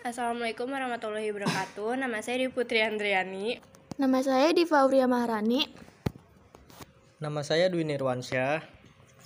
[0.00, 2.00] Assalamualaikum warahmatullahi wabarakatuh.
[2.00, 3.60] Nama saya Di Putri Andriani.
[4.00, 5.68] Nama saya Diva Auria Maharani.
[7.20, 8.64] Nama saya Dwi Nirwansyah.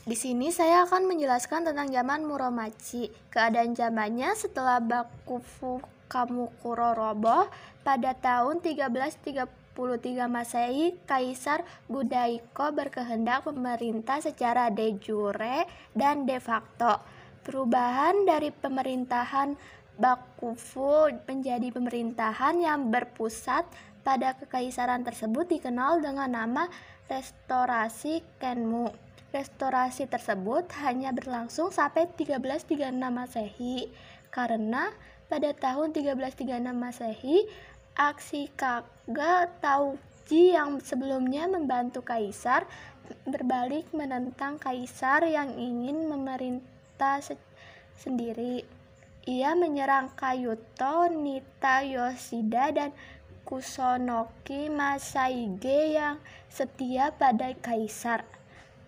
[0.02, 3.14] Di sini saya akan menjelaskan tentang zaman Muromachi.
[3.30, 5.78] Keadaan zamannya setelah Bakufu
[6.10, 7.46] Kamukuro roboh
[7.86, 9.78] pada tahun 1333
[10.26, 16.98] Masehi, Kaisar Gudaiko berkehendak memerintah secara de jure dan de facto.
[17.46, 19.54] Perubahan dari pemerintahan
[19.94, 23.62] Bakufu menjadi pemerintahan yang berpusat
[24.02, 26.64] pada kekaisaran tersebut dikenal dengan nama
[27.06, 28.90] restorasi Kenmu.
[29.30, 33.90] Restorasi tersebut hanya berlangsung sampai 1336 Masehi
[34.34, 34.90] karena
[35.30, 37.46] pada tahun 1336 Masehi
[37.94, 42.66] aksi Kaga Tauji yang sebelumnya membantu kaisar
[43.26, 47.38] berbalik menentang kaisar yang ingin memerintah se
[47.94, 48.66] sendiri.
[49.24, 52.92] Ia menyerang Kayuto, Nita Yoshida, dan
[53.48, 56.20] Kusonoki Masaige yang
[56.52, 58.28] setia pada kaisar.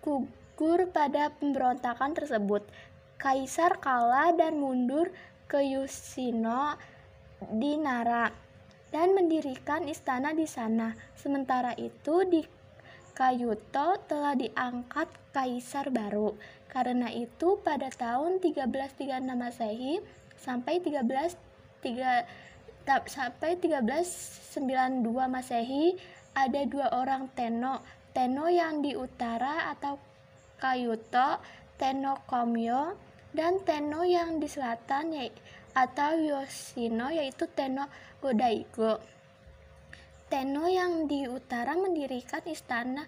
[0.05, 2.61] Gugur pada pemberontakan tersebut,
[3.17, 5.09] kaisar kalah dan mundur
[5.49, 6.77] ke Yusino
[7.41, 8.29] di Nara
[8.93, 10.93] dan mendirikan istana di sana.
[11.17, 12.45] Sementara itu di
[13.17, 16.37] Kayuto telah diangkat kaisar baru.
[16.69, 19.97] Karena itu pada tahun 1336 Masehi
[20.39, 21.03] sampai 13
[21.83, 25.99] 3 sampai 1392 Masehi
[26.37, 27.83] ada dua orang Teno
[28.15, 29.99] Teno yang di utara atau
[30.57, 31.43] Kayuto
[31.77, 32.97] Teno Komyo
[33.35, 35.37] dan Teno yang di selatan yaitu
[35.77, 37.85] atau Yoshino yaitu Teno
[38.17, 38.97] Godaigo.
[40.25, 43.05] Teno yang di utara mendirikan istana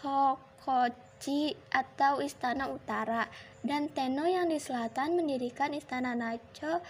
[0.00, 3.28] Hokochi atau istana utara
[3.66, 6.82] dan Teno yang di selatan mendirikan istana Nacho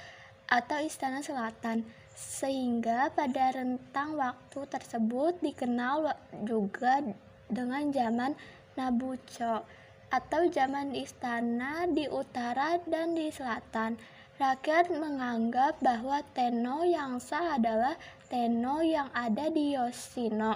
[0.48, 1.84] atau istana selatan
[2.18, 6.98] sehingga pada rentang waktu tersebut dikenal juga
[7.46, 8.34] dengan zaman
[8.74, 9.62] Nabucco
[10.08, 14.00] atau zaman istana di utara dan di selatan.
[14.38, 17.98] Rakyat menganggap bahwa Teno yang sah adalah
[18.30, 20.54] Teno yang ada di Yoshino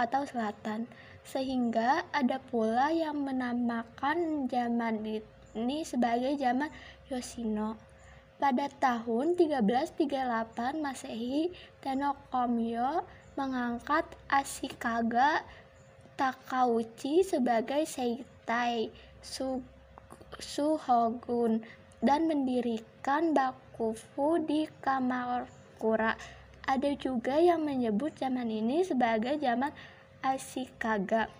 [0.00, 0.88] atau selatan,
[1.28, 5.04] sehingga ada pula yang menamakan zaman
[5.52, 6.72] ini sebagai zaman
[7.12, 7.76] Yoshino.
[8.38, 11.52] Pada tahun 1338 Masehi,
[11.84, 13.04] Tenokomyo
[13.36, 15.44] mengangkat Ashikaga
[16.16, 18.88] Takauchi sebagai Seitai
[19.20, 19.60] Su
[20.38, 21.60] Suhogun
[21.98, 26.14] dan mendirikan Bakufu di Kamakura.
[26.62, 29.74] Ada juga yang menyebut zaman ini sebagai zaman
[30.18, 31.30] Ashikaga.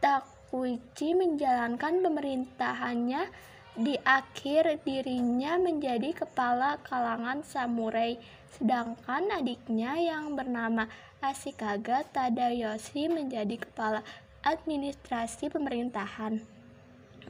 [0.00, 3.28] Takuichi menjalankan pemerintahannya
[3.76, 8.16] di akhir dirinya menjadi kepala kalangan samurai,
[8.56, 10.88] sedangkan adiknya yang bernama
[11.20, 14.00] Ashikaga Tadayoshi menjadi kepala
[14.44, 16.40] administrasi pemerintahan.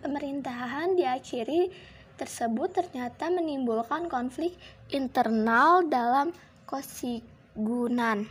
[0.03, 1.71] Pemerintahan diakhiri
[2.15, 4.55] tersebut ternyata menimbulkan konflik
[4.95, 6.31] internal dalam
[6.67, 8.27] Koshigunan.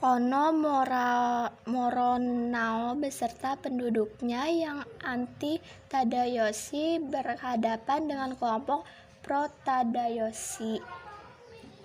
[0.00, 5.60] Kono Mora, Moronao beserta penduduknya yang anti
[5.92, 8.88] Tadayoshi berhadapan dengan kelompok
[9.20, 10.80] pro Tadayoshi.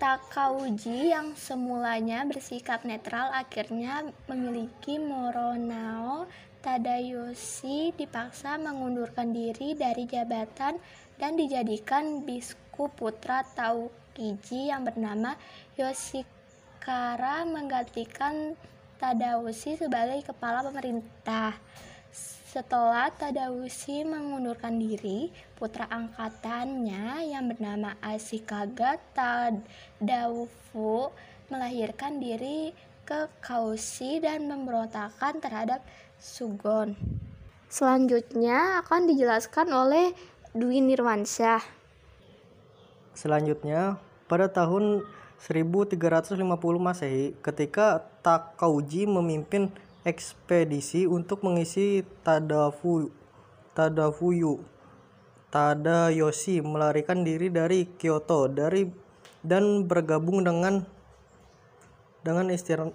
[0.00, 6.24] Takauji yang semulanya bersikap netral akhirnya memiliki Moronao
[6.64, 10.80] Tadayoshi dipaksa mengundurkan diri dari jabatan
[11.20, 15.36] dan dijadikan biskup putra Taukiji yang bernama
[15.76, 16.35] Yoshiko
[16.86, 18.54] Kara menggantikan
[19.02, 21.58] Tadausi sebagai kepala pemerintah.
[22.46, 31.10] Setelah Tadausi mengundurkan diri, putra angkatannya yang bernama Ashikaga Tadaufu
[31.50, 32.70] melahirkan diri
[33.02, 35.82] ke Kaushi dan memberontakkan terhadap
[36.22, 36.94] Sugon.
[37.66, 40.14] Selanjutnya akan dijelaskan oleh
[40.54, 41.66] Dwi Nirwansyah.
[43.10, 43.98] Selanjutnya,
[44.30, 45.02] pada tahun
[45.40, 46.40] 1350
[46.80, 49.68] Masehi ketika Takauji memimpin
[50.06, 53.10] ekspedisi untuk mengisi Tadafu
[53.76, 54.64] Tadafuyu
[55.50, 58.86] Tadayoshi melarikan diri dari Kyoto dari
[59.46, 60.82] dan bergabung dengan
[62.26, 62.50] dengan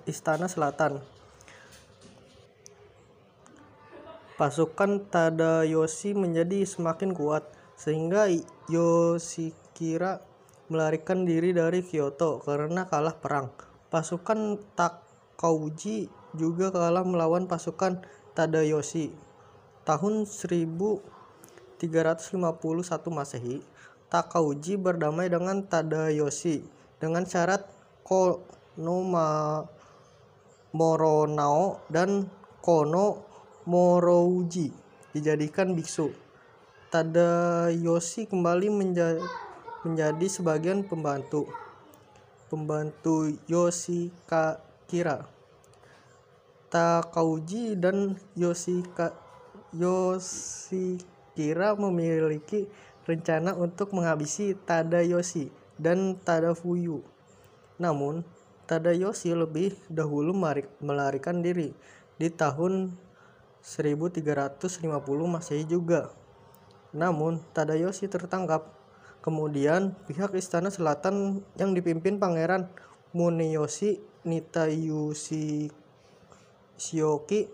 [0.05, 0.99] istana selatan.
[4.35, 7.45] Pasukan Tadayoshi menjadi semakin kuat
[7.79, 8.27] sehingga
[8.69, 10.30] Yoshikira
[10.71, 13.51] melarikan diri dari Kyoto karena kalah perang.
[13.91, 17.99] Pasukan Takauji juga kalah melawan pasukan
[18.31, 19.11] Tadayoshi.
[19.83, 21.83] Tahun 1351
[23.11, 23.59] Masehi,
[24.07, 26.63] Takauji berdamai dengan Tadayoshi
[27.03, 27.67] dengan syarat
[28.07, 29.03] Kono
[30.71, 32.31] Moronao dan
[32.63, 33.27] Kono
[33.67, 34.71] Morouji
[35.11, 36.15] dijadikan biksu.
[36.91, 39.19] Tadayoshi kembali menja
[39.81, 41.49] menjadi sebagian pembantu
[42.51, 45.23] pembantu Yoshikakira.
[46.67, 49.15] Takauji dan Yoshika,
[49.71, 50.99] Yoshikira
[51.79, 52.67] memiliki
[53.07, 55.47] rencana untuk menghabisi Tadayoshi
[55.79, 57.03] dan Tadafuyu.
[57.79, 58.27] Namun,
[58.67, 60.35] Tadayoshi lebih dahulu
[60.79, 61.71] melarikan diri
[62.19, 62.95] di tahun
[63.63, 64.79] 1350
[65.27, 66.11] Masehi juga.
[66.91, 68.80] Namun, Tadayoshi tertangkap.
[69.21, 72.65] Kemudian, pihak Istana Selatan yang dipimpin Pangeran
[73.13, 75.69] Muneyoshi Nitayushi
[76.81, 77.45] Shioki,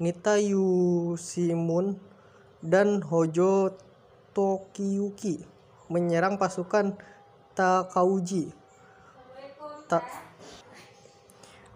[0.00, 2.00] Nitayushimun,
[2.64, 3.76] dan Hojo
[4.32, 5.44] Tokiyuki
[5.92, 6.96] menyerang pasukan
[7.56, 8.52] Takauji.
[9.88, 10.00] Ta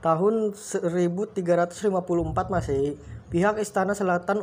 [0.00, 1.92] tahun 1354
[2.48, 2.96] Masehi,
[3.28, 4.40] pihak Istana Selatan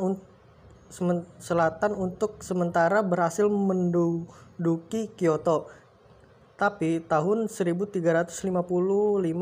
[1.38, 5.68] Selatan untuk sementara berhasil menduduki Kyoto.
[6.58, 8.34] Tapi tahun 1355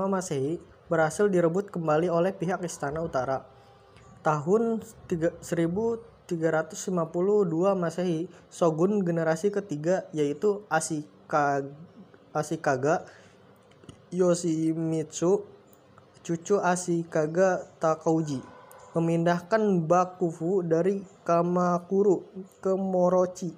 [0.09, 0.59] Masehi
[0.92, 3.45] berhasil direbut kembali oleh pihak Istana Utara.
[4.25, 6.27] Tahun 1352
[7.77, 11.69] Masehi, shogun generasi ketiga yaitu Ashikaga,
[12.33, 13.06] Ashikaga
[14.09, 15.45] Yoshimitsu,
[16.25, 18.41] cucu Ashikaga Takauji,
[18.95, 22.24] memindahkan Bakufu dari Kamakuru
[22.63, 23.51] ke Morochi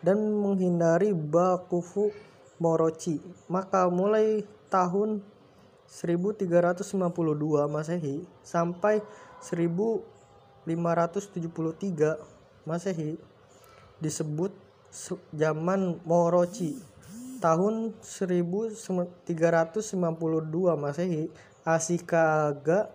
[0.00, 2.14] dan menghindari Bakufu
[2.62, 3.18] Morochi.
[3.50, 5.26] Maka mulai tahun
[5.90, 9.02] 1352 Masehi sampai
[9.42, 10.16] 1000
[10.66, 12.18] 573
[12.66, 13.14] Masehi
[14.02, 14.50] disebut
[15.30, 16.74] zaman Morochi.
[17.38, 19.22] Tahun 1392
[20.74, 21.30] Masehi,
[21.62, 22.90] Ashikaga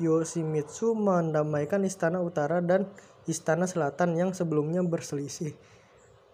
[0.00, 2.88] Yoshimitsu mendamaikan Istana Utara dan
[3.28, 5.52] Istana Selatan yang sebelumnya berselisih.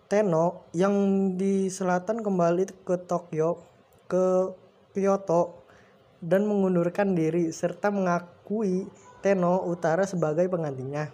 [0.09, 0.95] Tenno yang
[1.37, 3.61] di selatan kembali ke Tokyo
[4.09, 4.57] ke
[4.97, 5.69] Kyoto
[6.25, 8.89] dan mengundurkan diri serta mengakui
[9.21, 11.13] Tenno Utara sebagai penggantinya.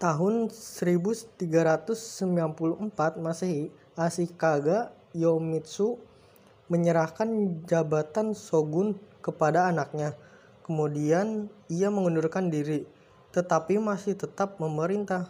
[0.00, 6.00] Tahun 1394 Masehi, Ashikaga Yomitsu
[6.66, 7.28] menyerahkan
[7.68, 10.16] jabatan shogun kepada anaknya.
[10.64, 12.88] Kemudian ia mengundurkan diri,
[13.36, 15.28] tetapi masih tetap memerintah.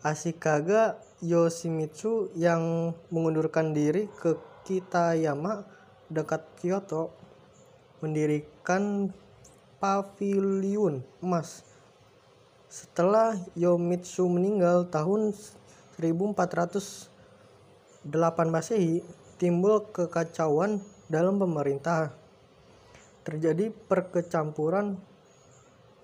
[0.00, 5.64] Ashikaga Yoshimitsu yang mengundurkan diri ke Kitayama
[6.08, 7.12] dekat Kyoto
[8.00, 9.12] mendirikan
[9.80, 11.64] paviliun emas.
[12.66, 15.32] Setelah Yomitsu meninggal tahun
[15.96, 17.12] 1408
[18.52, 19.00] Masehi,
[19.40, 22.12] timbul kekacauan dalam pemerintah.
[23.26, 25.02] Terjadi perkecampuran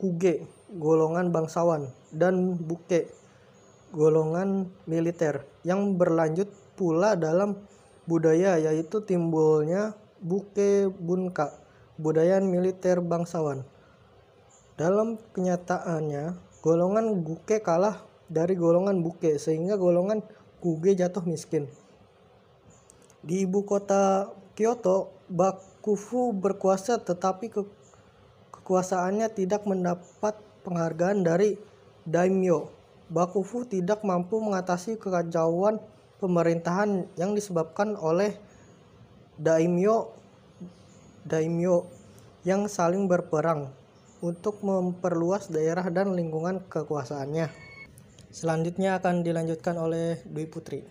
[0.03, 0.43] Kuge,
[0.75, 3.07] golongan bangsawan, dan Buke,
[3.95, 7.63] golongan militer, yang berlanjut pula dalam
[8.11, 11.63] budaya yaitu timbulnya Buke Bunka
[12.03, 13.63] budaya militer bangsawan.
[14.75, 16.35] Dalam kenyataannya,
[16.65, 20.25] golongan Guke kalah dari golongan Buke sehingga golongan
[20.59, 21.71] Kuge jatuh miskin.
[23.23, 27.67] Di ibu kota Kyoto, Bakufu berkuasa tetapi ke
[28.55, 31.59] kekuasaannya tidak mendapat penghargaan dari
[32.07, 32.71] daimyo.
[33.11, 35.83] Bakufu tidak mampu mengatasi kekacauan
[36.23, 38.39] pemerintahan yang disebabkan oleh
[39.35, 40.15] daimyo
[41.27, 41.91] daimyo
[42.47, 43.67] yang saling berperang
[44.23, 47.51] untuk memperluas daerah dan lingkungan kekuasaannya.
[48.31, 50.87] Selanjutnya akan dilanjutkan oleh Dwi Putri.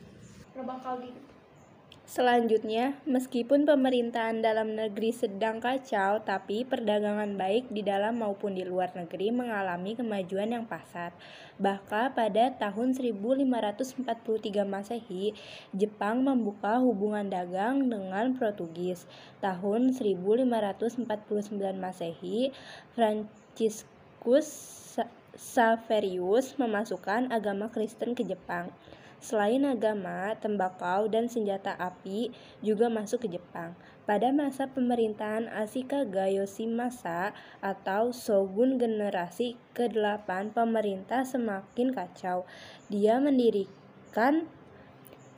[2.11, 8.91] Selanjutnya, meskipun pemerintahan dalam negeri sedang kacau, tapi perdagangan baik di dalam maupun di luar
[8.91, 11.15] negeri mengalami kemajuan yang pesat.
[11.55, 14.03] Bahkan pada tahun 1543
[14.67, 15.31] Masehi,
[15.71, 19.07] Jepang membuka hubungan dagang dengan Portugis.
[19.39, 21.07] Tahun 1549
[21.79, 22.51] Masehi,
[22.91, 24.51] Franciscus
[25.39, 28.67] Saverius memasukkan agama Kristen ke Jepang.
[29.21, 32.33] Selain agama, tembakau, dan senjata api
[32.65, 33.77] juga masuk ke Jepang.
[34.09, 42.49] Pada masa pemerintahan Ashikaga Yoshimasa atau Shogun generasi ke-8, pemerintah semakin kacau.
[42.89, 44.49] Dia mendirikan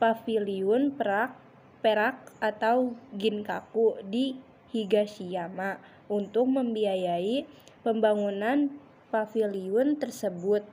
[0.00, 1.44] paviliun perak
[1.84, 4.40] perak atau ginkaku di
[4.72, 5.76] Higashiyama
[6.08, 7.44] untuk membiayai
[7.84, 8.72] pembangunan
[9.12, 10.64] paviliun tersebut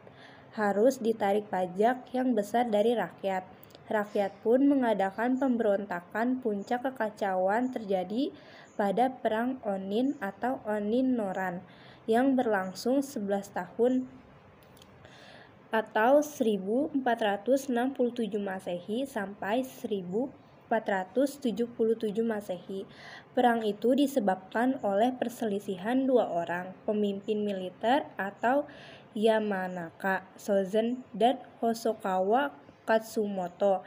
[0.55, 3.48] harus ditarik pajak yang besar dari rakyat.
[3.91, 6.39] Rakyat pun mengadakan pemberontakan.
[6.39, 8.31] Puncak kekacauan terjadi
[8.79, 11.60] pada Perang Onin atau Onin Noran
[12.10, 14.08] yang berlangsung 11 tahun
[15.72, 17.00] atau 1467
[18.43, 20.67] Masehi sampai 1477
[22.27, 22.84] Masehi.
[23.31, 28.67] Perang itu disebabkan oleh perselisihan dua orang, pemimpin militer atau
[29.12, 32.56] Yamanaka Sozen dan Hosokawa
[32.88, 33.84] Katsumoto.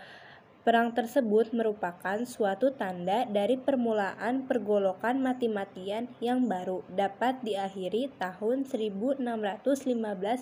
[0.64, 9.20] Perang tersebut merupakan suatu tanda dari permulaan pergolokan mati-matian yang baru dapat diakhiri tahun 1615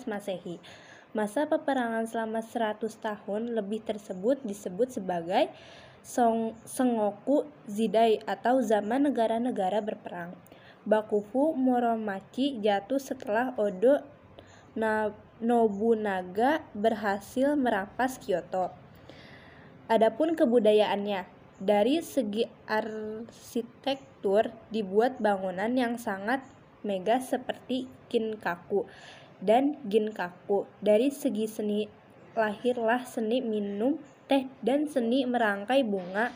[0.07, 0.63] Masehi.
[1.11, 5.51] Masa peperangan selama 100 tahun lebih tersebut disebut sebagai
[6.03, 10.35] Song Sengoku Zidai atau zaman negara-negara berperang.
[10.83, 14.03] Bakufu Moromachi jatuh setelah Odo
[14.73, 18.73] Nobunaga berhasil merampas Kyoto.
[19.85, 21.27] Adapun kebudayaannya,
[21.61, 26.41] dari segi arsitektur dibuat bangunan yang sangat
[26.83, 28.89] megah seperti Kinkaku
[29.39, 30.67] dan Ginkaku.
[30.83, 31.81] Dari segi seni
[32.33, 36.33] lahirlah seni minum teh dan seni merangkai bunga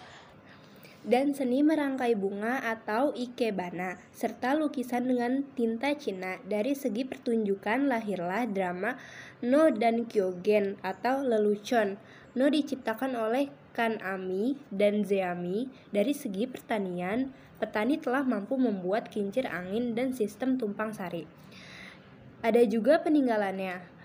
[1.06, 6.42] dan seni merangkai bunga atau ikebana serta lukisan dengan tinta Cina.
[6.42, 8.98] Dari segi pertunjukan lahirlah drama
[9.46, 12.02] No dan Kyogen atau lelucon.
[12.34, 15.70] No diciptakan oleh Kanami dan Zeami.
[15.94, 17.30] Dari segi pertanian,
[17.62, 21.30] petani telah mampu membuat kincir angin dan sistem tumpang sari.
[22.42, 23.98] Ada juga peninggalannya.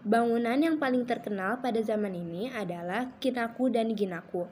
[0.00, 4.48] Bangunan yang paling terkenal pada zaman ini adalah Kinaku dan Ginaku.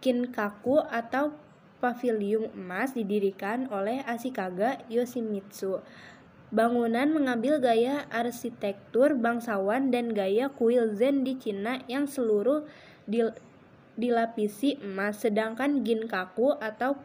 [0.00, 1.36] Kinkaku atau
[1.80, 5.80] pavilium emas didirikan oleh Ashikaga Yoshimitsu.
[6.50, 12.66] Bangunan mengambil gaya arsitektur bangsawan dan gaya kuil Zen di Cina yang seluruh
[13.06, 13.30] dil
[13.94, 16.96] dilapisi emas, sedangkan Ginkaku atau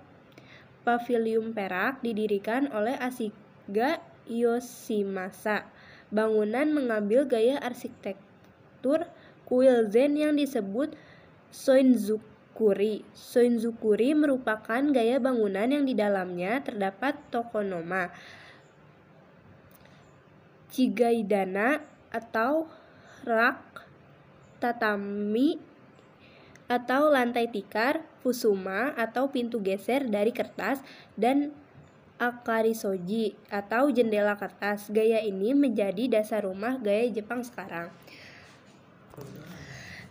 [0.87, 5.67] pavilium perak didirikan oleh Ashikaga Yoshimasa.
[6.09, 9.05] Bangunan mengambil gaya arsitektur
[9.45, 10.95] kuil Zen yang disebut
[12.55, 13.03] Soinzukuri.
[13.11, 18.15] Soinzukuri merupakan gaya bangunan yang di dalamnya terdapat tokonoma,
[20.71, 21.83] cigaidana
[22.15, 22.71] atau
[23.27, 23.59] rak,
[24.63, 25.59] tatami
[26.71, 30.79] atau lantai tikar, fusuma atau pintu geser dari kertas
[31.19, 31.51] dan
[32.15, 34.87] akarisoji atau jendela kertas.
[34.87, 37.91] Gaya ini menjadi dasar rumah gaya Jepang sekarang.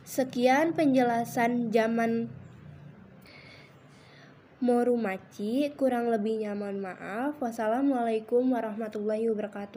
[0.04, 2.28] Sekian penjelasan zaman
[4.60, 7.40] Morumachi, kurang lebihnya mohon maaf.
[7.40, 9.72] Wassalamualaikum warahmatullahi wabarakatuh.